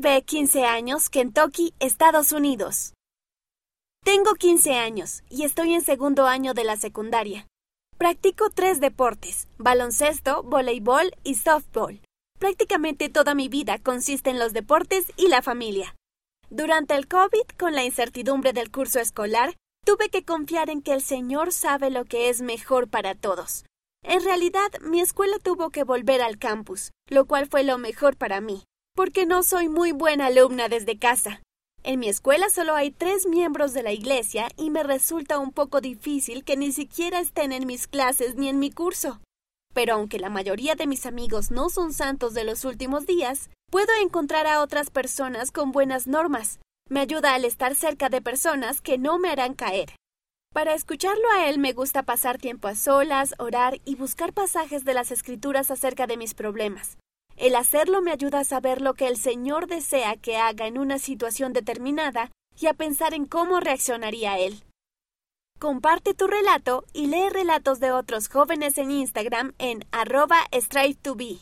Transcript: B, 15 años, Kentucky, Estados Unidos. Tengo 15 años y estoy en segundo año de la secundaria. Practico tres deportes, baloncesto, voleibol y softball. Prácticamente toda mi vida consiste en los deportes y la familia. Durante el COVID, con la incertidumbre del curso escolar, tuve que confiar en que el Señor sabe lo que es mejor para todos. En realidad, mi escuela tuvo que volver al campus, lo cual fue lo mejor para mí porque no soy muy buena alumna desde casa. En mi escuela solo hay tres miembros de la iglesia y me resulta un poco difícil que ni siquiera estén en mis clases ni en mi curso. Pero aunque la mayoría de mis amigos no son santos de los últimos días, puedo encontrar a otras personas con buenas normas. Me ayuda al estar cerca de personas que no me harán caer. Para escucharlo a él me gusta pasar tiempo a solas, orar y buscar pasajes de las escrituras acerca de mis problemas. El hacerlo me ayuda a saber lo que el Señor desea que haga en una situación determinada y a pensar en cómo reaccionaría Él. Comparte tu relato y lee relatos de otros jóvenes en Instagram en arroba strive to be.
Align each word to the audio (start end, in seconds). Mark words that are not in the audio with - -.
B, 0.00 0.22
15 0.22 0.64
años, 0.64 1.10
Kentucky, 1.10 1.74
Estados 1.78 2.32
Unidos. 2.32 2.94
Tengo 4.02 4.34
15 4.34 4.72
años 4.72 5.22
y 5.28 5.44
estoy 5.44 5.74
en 5.74 5.82
segundo 5.82 6.26
año 6.26 6.54
de 6.54 6.64
la 6.64 6.78
secundaria. 6.78 7.46
Practico 7.98 8.48
tres 8.48 8.80
deportes, 8.80 9.46
baloncesto, 9.58 10.42
voleibol 10.42 11.12
y 11.22 11.34
softball. 11.34 12.00
Prácticamente 12.38 13.10
toda 13.10 13.34
mi 13.34 13.50
vida 13.50 13.78
consiste 13.78 14.30
en 14.30 14.38
los 14.38 14.54
deportes 14.54 15.04
y 15.18 15.28
la 15.28 15.42
familia. 15.42 15.94
Durante 16.48 16.94
el 16.94 17.06
COVID, 17.06 17.44
con 17.58 17.74
la 17.74 17.84
incertidumbre 17.84 18.54
del 18.54 18.70
curso 18.70 19.00
escolar, 19.00 19.54
tuve 19.84 20.08
que 20.08 20.24
confiar 20.24 20.70
en 20.70 20.80
que 20.80 20.94
el 20.94 21.02
Señor 21.02 21.52
sabe 21.52 21.90
lo 21.90 22.06
que 22.06 22.30
es 22.30 22.40
mejor 22.40 22.88
para 22.88 23.14
todos. 23.14 23.66
En 24.02 24.24
realidad, 24.24 24.70
mi 24.80 25.02
escuela 25.02 25.38
tuvo 25.38 25.68
que 25.68 25.84
volver 25.84 26.22
al 26.22 26.38
campus, 26.38 26.90
lo 27.08 27.26
cual 27.26 27.48
fue 27.50 27.64
lo 27.64 27.76
mejor 27.76 28.16
para 28.16 28.40
mí 28.40 28.64
porque 28.94 29.26
no 29.26 29.42
soy 29.42 29.68
muy 29.68 29.92
buena 29.92 30.26
alumna 30.26 30.68
desde 30.68 30.98
casa. 30.98 31.40
En 31.82 31.98
mi 31.98 32.08
escuela 32.08 32.50
solo 32.50 32.74
hay 32.74 32.90
tres 32.90 33.26
miembros 33.26 33.72
de 33.72 33.82
la 33.82 33.92
iglesia 33.92 34.48
y 34.56 34.68
me 34.68 34.82
resulta 34.82 35.38
un 35.38 35.52
poco 35.52 35.80
difícil 35.80 36.44
que 36.44 36.56
ni 36.56 36.72
siquiera 36.72 37.20
estén 37.20 37.52
en 37.52 37.66
mis 37.66 37.86
clases 37.86 38.34
ni 38.34 38.48
en 38.48 38.58
mi 38.58 38.70
curso. 38.70 39.20
Pero 39.72 39.94
aunque 39.94 40.18
la 40.18 40.28
mayoría 40.28 40.74
de 40.74 40.86
mis 40.86 41.06
amigos 41.06 41.50
no 41.50 41.70
son 41.70 41.94
santos 41.94 42.34
de 42.34 42.44
los 42.44 42.64
últimos 42.64 43.06
días, 43.06 43.48
puedo 43.70 43.88
encontrar 44.02 44.46
a 44.46 44.60
otras 44.60 44.90
personas 44.90 45.52
con 45.52 45.72
buenas 45.72 46.06
normas. 46.06 46.58
Me 46.88 47.00
ayuda 47.00 47.34
al 47.34 47.44
estar 47.44 47.74
cerca 47.74 48.08
de 48.08 48.20
personas 48.20 48.82
que 48.82 48.98
no 48.98 49.18
me 49.18 49.30
harán 49.30 49.54
caer. 49.54 49.94
Para 50.52 50.74
escucharlo 50.74 51.30
a 51.36 51.48
él 51.48 51.58
me 51.58 51.72
gusta 51.72 52.02
pasar 52.02 52.36
tiempo 52.36 52.66
a 52.66 52.74
solas, 52.74 53.34
orar 53.38 53.80
y 53.84 53.94
buscar 53.94 54.32
pasajes 54.32 54.84
de 54.84 54.94
las 54.94 55.12
escrituras 55.12 55.70
acerca 55.70 56.08
de 56.08 56.16
mis 56.16 56.34
problemas. 56.34 56.98
El 57.40 57.56
hacerlo 57.56 58.02
me 58.02 58.12
ayuda 58.12 58.40
a 58.40 58.44
saber 58.44 58.82
lo 58.82 58.92
que 58.92 59.08
el 59.08 59.16
Señor 59.16 59.66
desea 59.66 60.14
que 60.16 60.36
haga 60.36 60.66
en 60.66 60.76
una 60.76 60.98
situación 60.98 61.54
determinada 61.54 62.30
y 62.60 62.66
a 62.66 62.74
pensar 62.74 63.14
en 63.14 63.24
cómo 63.24 63.60
reaccionaría 63.60 64.38
Él. 64.38 64.62
Comparte 65.58 66.12
tu 66.12 66.26
relato 66.26 66.84
y 66.92 67.06
lee 67.06 67.30
relatos 67.30 67.80
de 67.80 67.92
otros 67.92 68.28
jóvenes 68.28 68.76
en 68.76 68.90
Instagram 68.90 69.54
en 69.58 69.86
arroba 69.90 70.36
strive 70.52 70.98
to 71.00 71.14
be. 71.14 71.38